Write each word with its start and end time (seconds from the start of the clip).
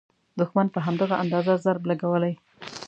دوښمن 0.37 0.67
په 0.73 0.79
همدغه 0.85 1.15
اندازه 1.23 1.53
ضرب 1.65 1.83
لګولی. 1.91 2.33